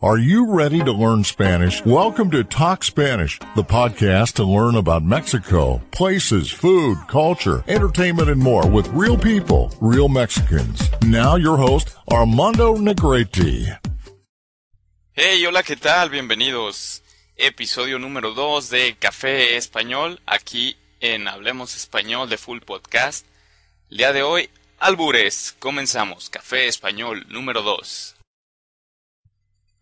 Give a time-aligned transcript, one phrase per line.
[0.00, 1.84] Are you ready to learn Spanish?
[1.84, 8.40] Welcome to Talk Spanish, the podcast to learn about Mexico, places, food, culture, entertainment, and
[8.40, 10.88] more with real people, real Mexicans.
[11.02, 13.76] Now your host, Armando Negrete.
[15.14, 16.10] Hey, hola, ¿qué tal?
[16.10, 17.02] Bienvenidos.
[17.34, 23.26] Episodio número 2 de Café Español, aquí en Hablemos Español de Full Podcast.
[23.90, 25.56] El día de hoy, albures.
[25.58, 26.30] Comenzamos.
[26.30, 28.14] Café Español número 2.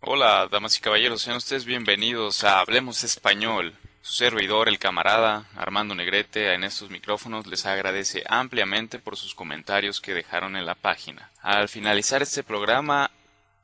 [0.09, 3.75] Hola, damas y caballeros, sean ustedes bienvenidos a Hablemos Español.
[4.03, 10.01] Su servidor, el camarada Armando Negrete, en estos micrófonos les agradece ampliamente por sus comentarios
[10.01, 11.33] que dejaron en la página.
[11.43, 13.11] Al finalizar este programa,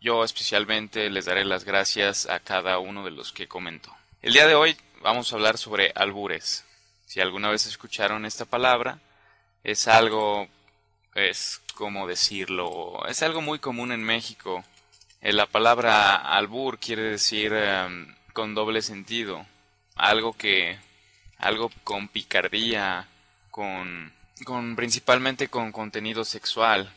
[0.01, 3.95] yo especialmente les daré las gracias a cada uno de los que comentó.
[4.21, 6.65] El día de hoy vamos a hablar sobre albures.
[7.07, 8.99] Si alguna vez escucharon esta palabra,
[9.63, 10.49] es algo,
[11.15, 14.65] es como decirlo, es algo muy común en México
[15.23, 19.47] eh, la palabra albur quiere decir em, con doble sentido,
[19.95, 20.79] algo que,
[21.39, 23.07] algo con picardía,
[23.51, 24.13] con,
[24.45, 26.93] con principalmente con contenido sexual,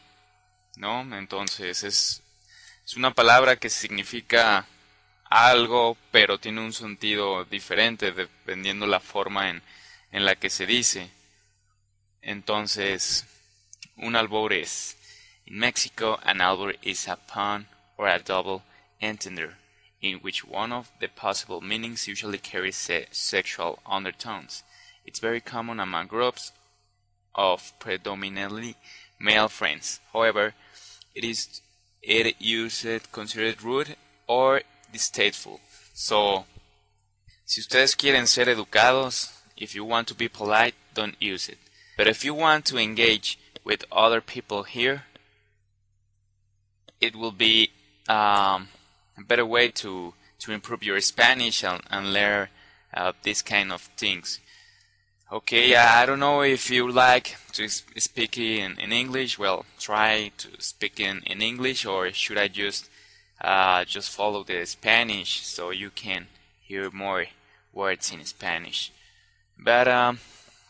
[0.77, 1.01] ¿no?
[1.15, 2.23] Entonces es,
[2.83, 4.65] es una palabra que significa
[5.29, 9.61] algo, pero tiene un sentido diferente dependiendo la forma en,
[10.11, 11.11] en la que se dice.
[12.23, 13.27] Entonces,
[13.97, 14.97] un albur es,
[15.45, 17.67] en México, an albur is a pun
[17.97, 18.63] or a double
[19.01, 19.55] entendre,
[20.01, 24.63] in which one of the possible meanings usually carries se sexual undertones.
[25.05, 26.51] It's very common among groups
[27.33, 28.75] of predominantly
[29.19, 29.99] male friends.
[30.13, 30.53] However,
[31.13, 31.61] it is
[32.01, 33.95] it used considered rude
[34.27, 35.59] or distasteful.
[35.93, 36.45] So,
[37.45, 41.57] si ustedes quieren ser educados, if you want to be polite, don't use it.
[41.97, 45.05] But if you want to engage with other people here,
[47.01, 47.71] it will be
[48.07, 48.67] um,
[49.17, 52.47] a better way to to improve your Spanish and, and learn
[52.93, 54.39] uh, these kind of things.
[55.31, 59.39] Okay, I don't know if you like to speak in, in English.
[59.39, 62.89] Well, try to speak in, in English, or should I just
[63.41, 66.27] uh, just follow the Spanish so you can
[66.61, 67.25] hear more
[67.73, 68.91] words in Spanish?
[69.57, 70.19] But um,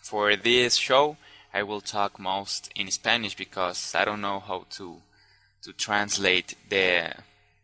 [0.02, 1.18] for this show,
[1.54, 5.02] I will talk most in Spanish because I don't know how to
[5.66, 7.12] to translate the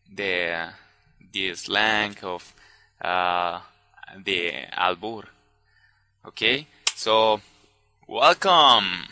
[0.10, 2.54] the slang of
[3.00, 3.60] uh,
[4.26, 5.26] the albur.
[6.26, 7.40] Okay, so
[8.08, 9.08] welcome.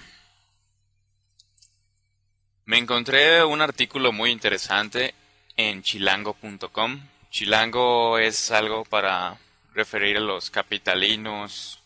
[2.66, 5.14] Me encontré un artículo muy interesante
[5.56, 7.00] en chilango.com.
[7.30, 9.38] Chilango es algo para
[9.74, 11.80] referir a los capitalinos,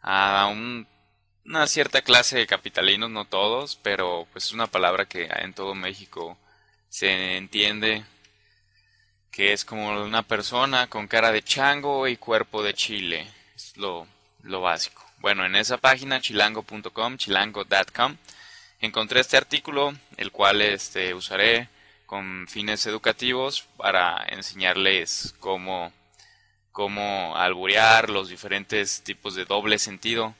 [0.00, 0.86] a un
[1.44, 5.74] una cierta clase de capitalinos, no todos, pero pues es una palabra que en todo
[5.74, 6.38] México
[6.88, 8.04] se entiende
[9.30, 13.26] que es como una persona con cara de chango y cuerpo de chile.
[13.54, 14.06] Es lo,
[14.42, 15.04] lo básico.
[15.18, 18.16] Bueno, en esa página chilango.com, chilango.com,
[18.80, 21.68] encontré este artículo, el cual este, usaré
[22.06, 25.92] con fines educativos para enseñarles cómo,
[26.72, 30.34] cómo alburear los diferentes tipos de doble sentido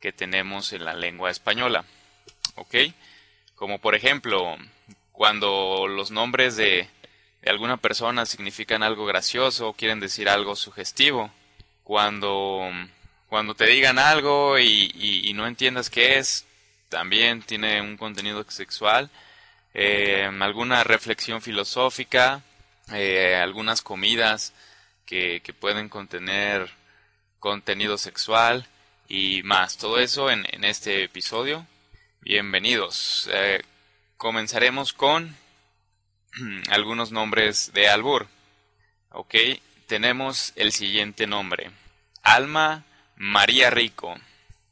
[0.00, 1.84] que tenemos en la lengua española.
[2.56, 2.74] ¿Ok?
[3.54, 4.56] Como por ejemplo,
[5.12, 6.88] cuando los nombres de,
[7.42, 11.30] de alguna persona significan algo gracioso o quieren decir algo sugestivo.
[11.84, 12.68] Cuando,
[13.28, 14.90] cuando te digan algo y,
[15.24, 16.44] y, no entiendas qué es,
[16.88, 19.10] también tiene un contenido sexual.
[19.74, 22.42] Eh, alguna reflexión filosófica,
[22.92, 24.52] eh, algunas comidas
[25.04, 26.68] que, que pueden contener
[27.38, 28.66] contenido sexual
[29.08, 29.76] y más.
[29.76, 31.66] Todo eso en, en este episodio.
[32.20, 33.28] Bienvenidos.
[33.32, 33.62] Eh,
[34.16, 35.36] comenzaremos con
[36.70, 38.28] algunos nombres de albur.
[39.10, 39.34] Ok,
[39.86, 41.70] tenemos el siguiente nombre.
[42.22, 42.84] Alma
[43.16, 44.16] María Rico.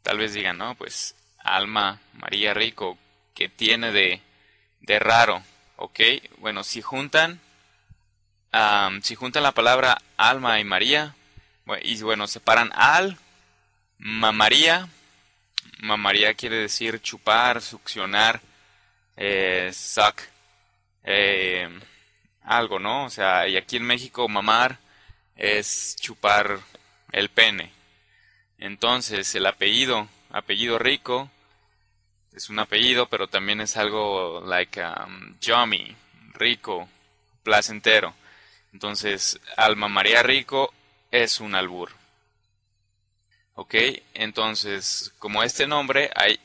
[0.02, 2.98] Tal vez digan, no, pues Alma María Rico,
[3.34, 4.20] ¿qué tiene de,
[4.80, 5.42] de raro?
[5.76, 6.00] Ok,
[6.38, 7.40] bueno, si juntan,
[9.02, 11.14] si juntan la palabra alma y María,
[11.82, 13.18] y bueno, separan al
[13.98, 14.88] Mamaría.
[15.80, 18.40] Mamaría quiere decir chupar, succionar,
[19.16, 20.20] eh, suck,
[21.04, 21.68] eh,
[22.42, 23.04] algo, ¿no?
[23.04, 24.78] O sea, y aquí en México mamar
[25.36, 26.60] es chupar
[27.12, 27.70] el pene.
[28.58, 31.30] Entonces, el apellido, apellido rico,
[32.34, 35.94] es un apellido, pero también es algo like um, yummy,
[36.32, 36.88] rico,
[37.42, 38.14] placentero.
[38.72, 40.72] Entonces, Alma María Rico
[41.10, 41.90] es un albur.
[43.54, 43.74] ¿Ok?
[44.14, 46.38] Entonces, como este nombre, hay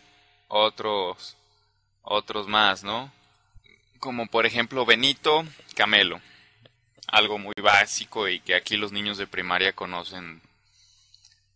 [0.48, 1.36] otros,
[2.02, 3.12] otros más, ¿no?
[4.00, 5.46] Como por ejemplo Benito
[5.76, 6.22] Camelo.
[7.08, 10.42] algo muy básico y que aquí los niños de primaria conocen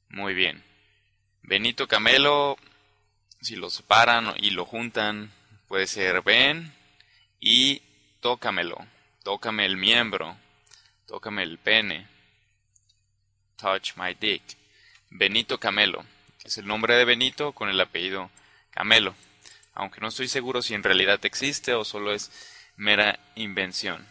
[0.10, 0.64] muy bien.
[1.44, 2.58] Benito Camelo,
[3.42, 5.32] si lo separan y lo juntan,
[5.68, 6.74] puede ser ven
[7.40, 7.82] y
[8.20, 8.78] tócamelo,
[9.24, 10.38] tócame el miembro,
[11.08, 12.08] tócame el pene,
[13.58, 14.42] touch my dick.
[15.16, 16.04] Benito Camelo,
[16.44, 18.32] es el nombre de Benito con el apellido
[18.72, 19.14] Camelo,
[19.76, 22.32] aunque no estoy seguro si en realidad existe o solo es
[22.78, 24.08] mera invención.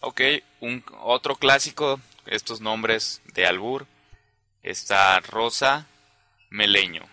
[0.00, 0.20] Ok,
[0.58, 3.86] un, otro clásico, estos nombres de albur,
[4.64, 5.86] está Rosa
[6.48, 7.04] Meleño.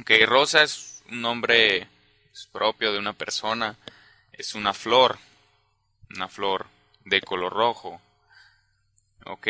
[0.00, 1.86] Ok, Rosa es un nombre
[2.50, 3.76] propio de una persona,
[4.32, 5.16] es una flor,
[6.16, 6.66] una flor
[7.04, 8.00] de color rojo.
[9.26, 9.46] Ok,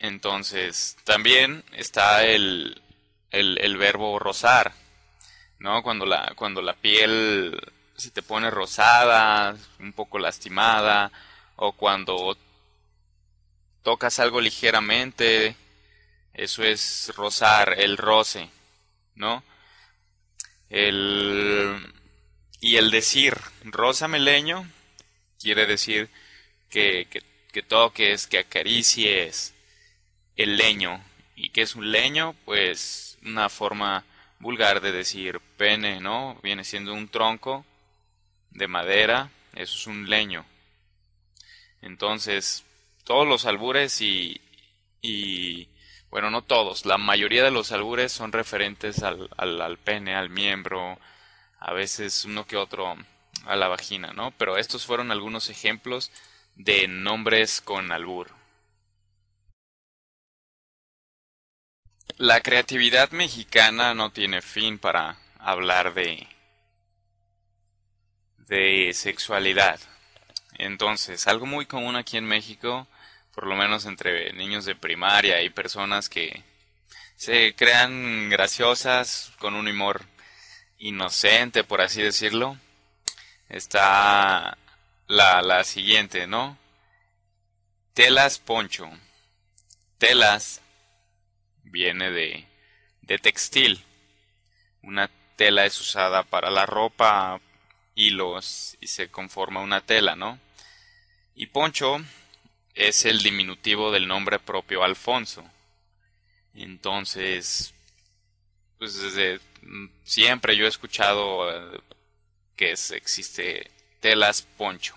[0.00, 2.80] entonces también está el,
[3.30, 4.72] el, verbo rosar,
[5.58, 5.82] ¿no?
[5.82, 7.58] Cuando la, cuando la piel
[7.96, 11.10] se te pone rosada, un poco lastimada,
[11.56, 12.36] o cuando
[13.82, 15.56] tocas algo ligeramente,
[16.32, 18.50] eso es rozar, el roce,
[19.14, 19.42] ¿no?
[20.68, 21.92] El,
[22.60, 24.68] y el decir rosa meleño
[25.38, 26.10] quiere decir
[26.70, 27.06] que,
[27.52, 29.53] que toques, que acaricies
[30.36, 31.02] el leño.
[31.36, 32.34] ¿Y qué es un leño?
[32.44, 34.04] Pues una forma
[34.38, 36.38] vulgar de decir pene, ¿no?
[36.42, 37.64] Viene siendo un tronco
[38.50, 40.44] de madera, eso es un leño.
[41.82, 42.64] Entonces,
[43.04, 44.40] todos los albures y,
[45.02, 45.68] y
[46.10, 50.30] bueno, no todos, la mayoría de los albures son referentes al, al, al, pene, al
[50.30, 50.98] miembro,
[51.58, 52.96] a veces uno que otro
[53.46, 54.30] a la vagina, ¿no?
[54.38, 56.10] Pero estos fueron algunos ejemplos
[56.56, 58.30] de nombres con albur.
[62.16, 66.28] La creatividad mexicana no tiene fin para hablar de
[68.46, 69.80] de sexualidad.
[70.58, 72.86] Entonces, algo muy común aquí en México,
[73.34, 76.42] por lo menos entre niños de primaria y personas que
[77.16, 80.04] se crean graciosas con un humor
[80.78, 82.58] inocente, por así decirlo,
[83.48, 84.56] está
[85.06, 86.58] la, la siguiente, ¿no?
[87.94, 88.90] Telas poncho.
[89.98, 90.60] Telas
[91.74, 92.46] viene de,
[93.02, 93.82] de textil.
[94.82, 97.40] Una tela es usada para la ropa,
[97.96, 100.38] hilos y se conforma una tela, ¿no?
[101.34, 101.98] Y Poncho
[102.74, 105.44] es el diminutivo del nombre propio Alfonso.
[106.54, 107.74] Entonces,
[108.78, 109.40] pues desde
[110.04, 111.80] siempre yo he escuchado eh,
[112.54, 113.68] que es, existe
[113.98, 114.94] telas poncho.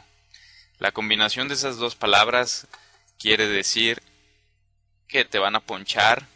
[0.77, 2.67] La combinación de esas dos palabras
[3.17, 3.99] quiere decir
[5.07, 6.27] que te van a ponchar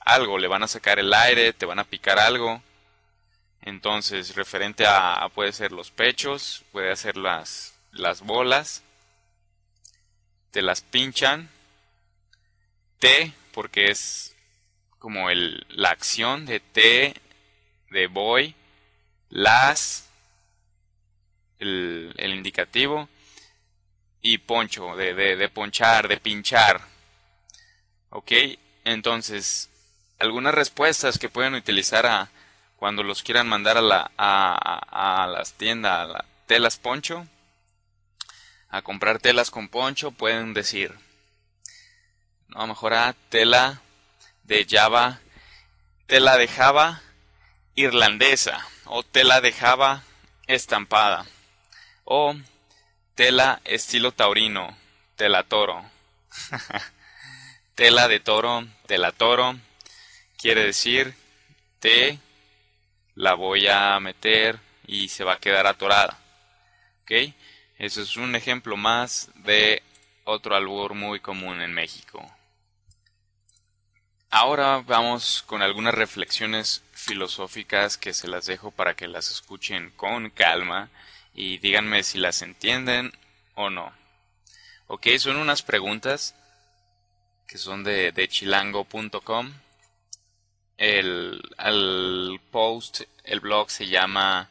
[0.00, 2.62] algo, le van a sacar el aire, te van a picar algo
[3.62, 8.82] entonces, referente a, puede ser los pechos, puede ser las, las bolas,
[10.50, 11.50] te las pinchan,
[12.98, 14.34] T, porque es
[14.98, 17.14] como el, la acción de T,
[17.90, 18.54] de voy,
[19.28, 20.08] las,
[21.58, 23.08] el, indicativo,
[24.22, 26.80] y poncho, de, de, de ponchar, de pinchar.
[28.10, 28.32] ¿Ok?
[28.84, 29.70] Entonces,
[30.20, 32.28] algunas respuestas que pueden utilizar a,
[32.76, 37.26] cuando los quieran mandar a, la, a, a, las tiendas, a la telas poncho,
[38.68, 40.94] a comprar telas con poncho, pueden decir,
[42.48, 43.80] no, mejor a tela
[44.44, 45.20] de Java,
[46.06, 47.02] tela de Java
[47.74, 50.02] irlandesa, o tela de Java
[50.46, 51.26] estampada,
[52.04, 52.34] o
[53.14, 54.76] tela estilo taurino,
[55.16, 55.84] tela toro.
[57.74, 59.58] tela de toro, tela toro,
[60.40, 61.14] quiere decir
[61.80, 62.18] te
[63.14, 66.18] la voy a meter y se va a quedar atorada.
[67.02, 67.34] ¿Ok?
[67.78, 69.82] Eso es un ejemplo más de
[70.24, 72.24] otro albur muy común en México.
[74.30, 80.30] Ahora vamos con algunas reflexiones filosóficas que se las dejo para que las escuchen con
[80.30, 80.88] calma
[81.34, 83.12] y díganme si las entienden
[83.54, 83.92] o no.
[84.86, 86.34] Ok, son unas preguntas
[87.46, 89.52] que son de, de chilango.com
[90.80, 94.48] el, el post, el blog se llama,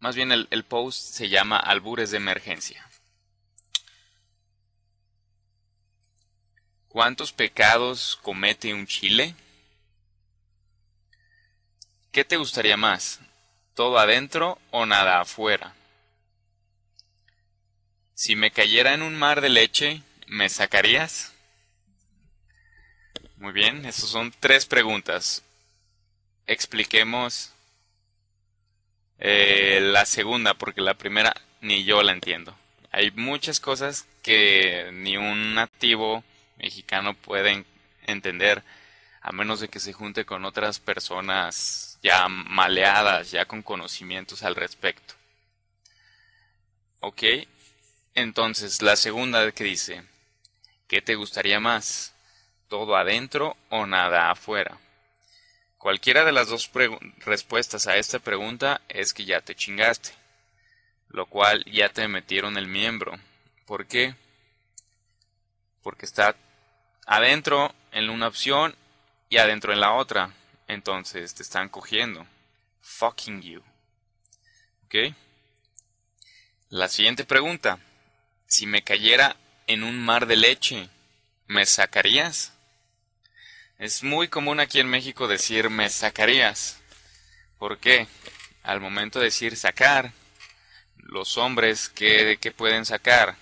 [0.00, 2.88] más bien el, el post se llama Albures de Emergencia.
[6.88, 9.34] ¿Cuántos pecados comete un chile?
[12.10, 13.20] ¿Qué te gustaría más?
[13.74, 15.74] ¿Todo adentro o nada afuera?
[18.14, 21.34] Si me cayera en un mar de leche, ¿me sacarías?
[23.40, 25.42] Muy bien, esas son tres preguntas.
[26.46, 27.54] Expliquemos
[29.18, 31.32] eh, la segunda, porque la primera
[31.62, 32.54] ni yo la entiendo.
[32.92, 36.22] Hay muchas cosas que ni un nativo
[36.58, 37.64] mexicano puede
[38.06, 38.62] entender
[39.22, 44.54] a menos de que se junte con otras personas ya maleadas, ya con conocimientos al
[44.54, 45.14] respecto.
[47.00, 47.22] ¿Ok?
[48.14, 50.02] Entonces, la segunda que dice,
[50.88, 52.09] ¿qué te gustaría más?
[52.70, 54.78] ¿Todo adentro o nada afuera?
[55.76, 56.70] Cualquiera de las dos
[57.18, 60.10] respuestas a esta pregunta es que ya te chingaste,
[61.08, 63.18] lo cual ya te metieron el miembro.
[63.66, 64.14] ¿Por qué?
[65.82, 66.36] Porque está
[67.06, 68.76] adentro en una opción
[69.28, 70.32] y adentro en la otra.
[70.68, 72.24] Entonces te están cogiendo.
[72.82, 73.62] Fucking you.
[74.84, 75.12] ¿Ok?
[76.68, 77.80] La siguiente pregunta.
[78.46, 79.34] Si me cayera
[79.66, 80.88] en un mar de leche,
[81.48, 82.52] ¿me sacarías?
[83.80, 86.78] Es muy común aquí en México decir me sacarías.
[87.56, 88.06] ¿Por qué?
[88.62, 90.12] Al momento de decir sacar,
[90.98, 93.36] los hombres, ¿qué, qué pueden sacar?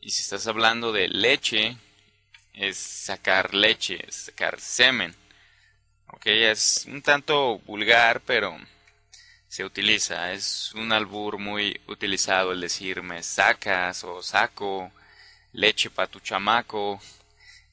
[0.00, 1.76] Y si estás hablando de leche,
[2.54, 5.12] es sacar leche, es sacar semen.
[6.06, 8.56] Ok, es un tanto vulgar, pero
[9.48, 10.32] se utiliza.
[10.32, 14.92] Es un albur muy utilizado el decir me sacas o saco
[15.52, 17.00] leche para tu chamaco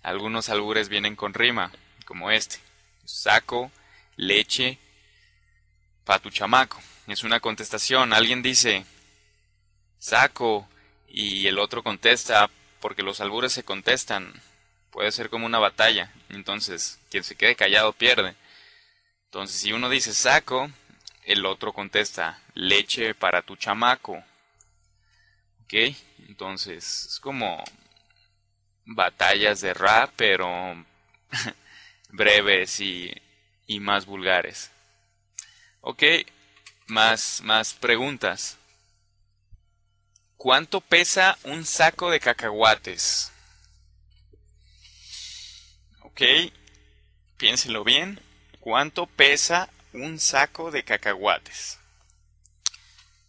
[0.08, 1.70] algunos albures vienen con rima,
[2.06, 2.60] como este.
[3.04, 3.74] Saco
[4.16, 4.80] leche
[6.06, 6.80] pa' tu chamaco.
[7.08, 8.14] Es una contestación.
[8.14, 8.86] Alguien dice,
[10.00, 10.66] saco,
[11.10, 12.50] y el otro contesta,
[12.80, 14.32] porque los albures se contestan.
[14.92, 16.14] Puede ser como una batalla.
[16.30, 18.34] Entonces, quien se quede callado pierde.
[19.26, 20.72] Entonces, si uno dice saco,
[21.26, 24.24] el otro contesta, leche para tu chamaco.
[25.66, 25.74] ¿Ok?
[26.30, 27.62] Entonces, es como
[28.88, 30.84] batallas de rap, pero
[32.10, 33.14] breves y,
[33.68, 34.72] y más vulgares.
[35.82, 36.04] Ok,
[36.88, 38.58] más, más preguntas.
[40.38, 43.32] ¿Cuánto pesa un saco de cacahuates?
[46.02, 46.22] Ok,
[47.38, 48.20] piénsenlo bien.
[48.60, 51.80] ¿Cuánto pesa un saco de cacahuates?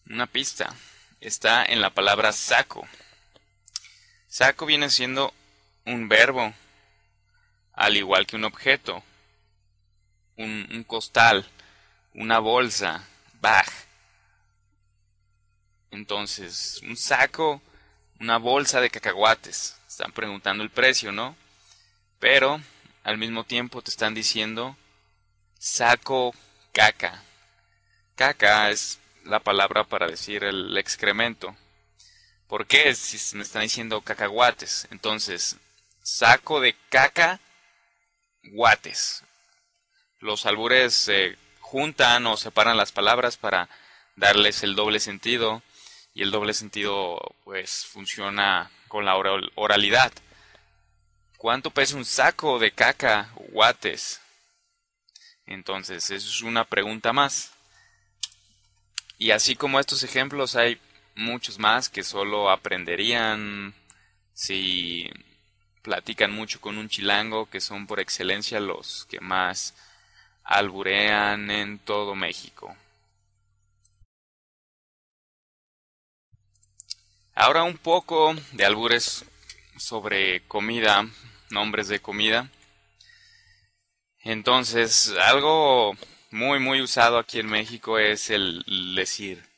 [0.07, 0.75] Una pista.
[1.21, 2.87] Está en la palabra saco.
[4.29, 5.35] Saco viene siendo
[5.89, 6.53] un verbo,
[7.73, 9.03] al igual que un objeto,
[10.37, 11.47] un, costal,
[12.15, 13.05] una bolsa,
[13.41, 13.67] bag.
[15.91, 17.63] Entonces, un saco,
[18.21, 19.77] una bolsa de cacahuates.
[19.89, 21.35] Están preguntando el precio, ¿no?
[22.19, 22.61] Pero
[23.03, 24.77] al mismo tiempo te están diciendo
[25.59, 26.35] saco
[26.73, 27.23] caca.
[28.15, 31.57] Caca es la palabra para decir el excremento.
[32.47, 32.95] ¿Por qué?
[32.95, 34.87] Si me están diciendo cacahuates.
[34.91, 35.57] Entonces,
[36.09, 37.39] saco de caca
[38.43, 39.23] guates.
[40.21, 43.69] Los albures se juntan o separan las palabras para
[44.17, 45.63] darles el doble sentido
[46.15, 49.17] y el doble sentido pues funciona con la
[49.55, 50.13] oralidad.
[51.37, 54.21] ¿Cuánto pesa un saco de caca guates?
[55.47, 57.53] Entonces, eso es una pregunta más.
[59.19, 60.81] Y así como estos ejemplos hay
[61.15, 63.75] muchos más que solo aprenderían
[64.33, 65.11] si
[65.83, 69.75] platican mucho con un chilango, que son por excelencia los que más
[70.45, 72.77] alburean en todo México.
[77.35, 79.25] Ahora un poco de albures
[79.77, 81.07] sobre comida,
[81.51, 82.51] nombres de comida.
[84.25, 85.97] Entonces, algo
[86.31, 88.65] muy muy usado aquí en México es el
[88.97, 89.49] decir,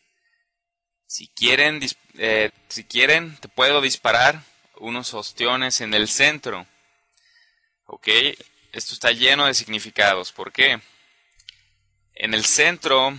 [1.06, 1.80] si quieren,
[2.18, 4.44] eh, si quieren, te puedo disparar
[4.80, 6.66] unos ostiones en el centro.
[7.87, 8.08] ¿Ok?
[8.72, 10.32] Esto está lleno de significados.
[10.32, 10.80] ¿Por qué?
[12.14, 13.16] En el centro,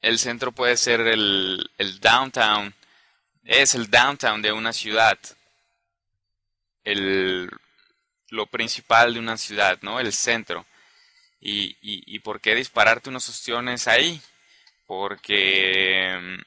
[0.00, 1.68] el centro puede ser el,
[2.00, 2.74] downtown.
[3.44, 5.18] Es el downtown de una ciudad.
[6.84, 7.50] El,
[8.28, 10.00] lo principal de una ciudad, ¿no?
[10.00, 10.66] El centro.
[11.40, 14.20] ¿Y, y por qué dispararte unos ostiones ahí?
[14.86, 16.38] Porque,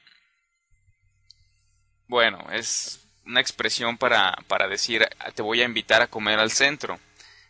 [2.06, 6.98] bueno, es una expresión para, para decir te voy a invitar a comer al centro.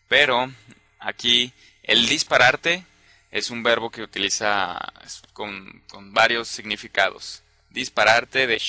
[0.09, 0.51] Pero
[0.99, 1.53] aquí
[1.83, 2.85] el dispararte
[3.31, 4.79] es un verbo que utiliza
[5.33, 7.43] con, varios significados.
[7.71, 8.61] Dispararte de,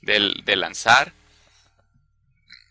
[0.00, 1.12] de, lanzar.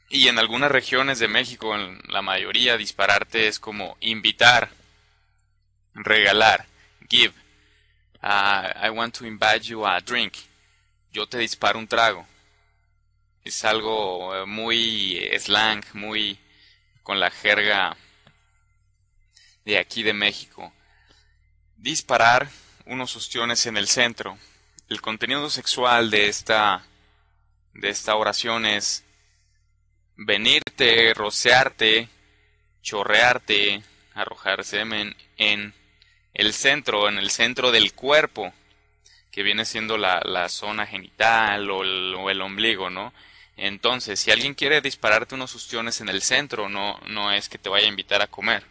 [0.09, 4.69] Y en algunas regiones de México, en la mayoría, dispararte es como invitar,
[5.93, 6.65] regalar,
[7.07, 7.33] give.
[8.21, 10.33] Uh, I want to invite you a drink.
[11.13, 12.27] Yo te disparo un trago
[13.43, 16.39] es algo eh, muy slang, muy
[17.03, 17.95] con la jerga
[19.65, 20.73] de aquí de México.
[21.77, 22.49] Disparar
[22.85, 24.37] unos ostiones en el centro.
[24.89, 26.85] El contenido sexual de esta
[27.73, 29.03] de esta oración es
[30.15, 32.09] venirte, rociarte,
[32.81, 33.81] chorrearte,
[34.13, 35.73] arrojar semen en
[36.33, 38.53] el centro, en el centro del cuerpo,
[39.31, 43.13] que viene siendo la, zona genital o el, ombligo, ¿no?
[43.61, 47.67] Entonces, si alguien quiere dispararte unos ostiones en el centro, no, no es que te
[47.67, 48.63] vaya a invitar a comer.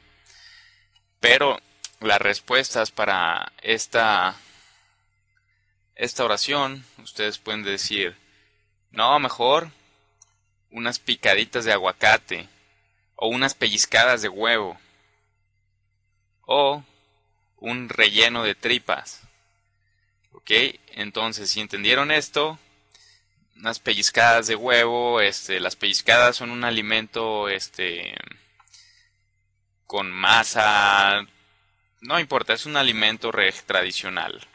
[1.21, 1.61] Pero
[2.00, 4.35] las respuestas para esta,
[5.95, 8.16] esta oración, ustedes pueden decir,
[8.90, 9.71] no, mejor
[10.71, 12.49] unas picaditas de aguacate
[13.14, 14.78] o unas pellizcadas de huevo
[16.47, 16.83] o
[17.59, 19.21] un relleno de tripas.
[20.33, 20.50] ¿Ok?
[20.92, 22.59] Entonces, si entendieron esto,
[23.58, 28.14] unas pellizcadas de huevo, este, las pellizcadas son un alimento, este,
[29.86, 31.26] con masa,
[32.00, 33.32] no importa, es un alimento
[33.66, 34.46] tradicional.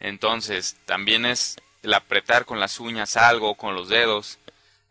[0.00, 4.38] Entonces, también es el apretar con las uñas algo, con los dedos,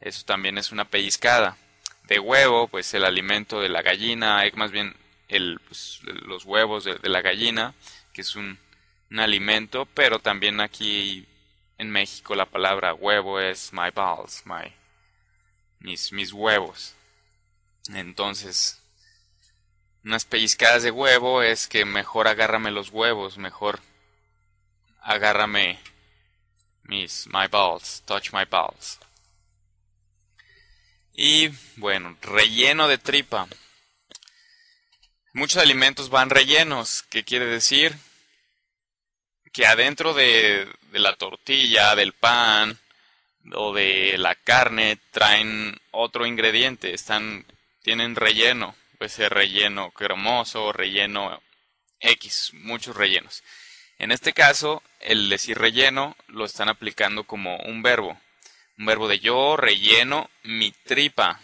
[0.01, 1.57] eso también es una pellizcada.
[2.03, 4.95] De huevo, pues el alimento de la gallina, más bien
[5.29, 7.73] el, pues, los huevos de, la gallina,
[8.13, 8.59] que es un,
[9.15, 11.27] alimento, pero también aquí
[11.77, 14.73] en México la palabra huevo es my balls, my,
[15.79, 16.95] mis, mis huevos.
[17.93, 18.81] Entonces,
[20.03, 23.79] unas pellizcadas de huevo es que mejor agárrame los huevos, mejor
[25.01, 25.79] agárrame
[26.83, 28.99] mis my balls, touch my balls.
[31.13, 33.47] Y bueno, relleno de tripa.
[35.33, 37.95] Muchos alimentos van rellenos, ¿qué quiere decir?
[39.53, 42.79] Que adentro de, la tortilla, del pan
[43.53, 47.45] o de la carne traen otro ingrediente, están,
[47.83, 51.39] tienen relleno, puede ser relleno cremoso, relleno
[51.99, 53.43] X, muchos rellenos.
[53.99, 58.19] En este caso, el decir relleno lo están aplicando como un verbo.
[58.79, 61.39] Un verbo de yo relleno mi tripa.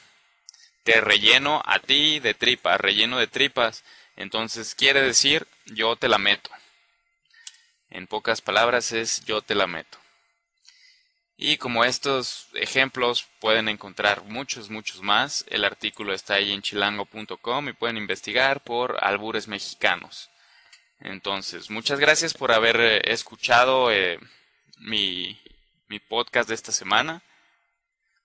[0.84, 3.84] Te relleno a ti de tripa, relleno de tripas.
[4.16, 6.50] Entonces quiere decir yo te la meto.
[7.90, 9.98] En pocas palabras es yo te la meto.
[11.42, 17.70] Y como estos ejemplos pueden encontrar muchos, muchos más, el artículo está ahí en chilango.com
[17.70, 20.30] y pueden investigar por albures mexicanos.
[21.00, 24.20] Entonces, muchas gracias por haber eh, escuchado eh,
[24.80, 25.40] mi,
[25.88, 27.24] mi podcast de esta semana,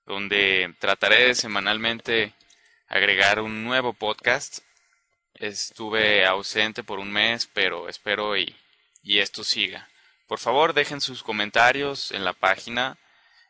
[0.07, 2.35] donde trataré semanalmente
[2.89, 4.59] agregar un nuevo podcast.
[5.35, 8.57] Estuve ausente por un mes, pero espero y,
[9.05, 9.89] y esto siga.
[10.27, 12.99] Por favor, dejen sus comentarios en la página,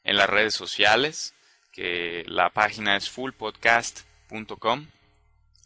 [0.03, 1.33] en las redes sociales,
[1.73, 4.87] que la página es fullpodcast.com.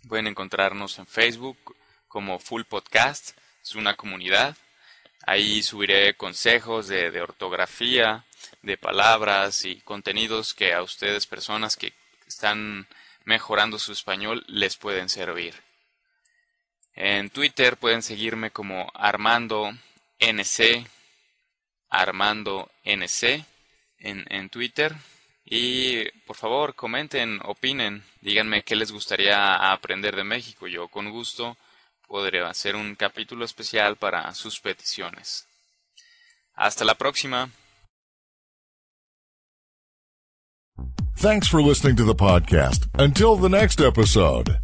[0.07, 1.77] Pueden encontrarnos en Facebook
[2.09, 4.57] como Full Podcast es una comunidad.
[5.27, 8.25] Ahí subiré consejos de, ortografía,
[8.63, 11.93] de palabras y contenidos que a ustedes, personas que
[12.27, 12.87] están
[13.25, 15.55] mejorando su español, les pueden servir.
[17.01, 19.71] En Twitter pueden seguirme como Armando
[20.19, 20.85] NC,
[21.89, 23.45] Armando NC
[24.01, 24.97] en, en Twitter.
[25.45, 30.67] Y por favor, comenten, opinen, díganme qué les gustaría aprender de México.
[30.67, 31.57] Yo con gusto
[32.09, 35.47] podría hacer un capítulo especial para sus peticiones.
[36.55, 37.49] Hasta la próxima.
[41.15, 42.89] Thanks for listening to the podcast.
[42.99, 44.59] Until the next episode.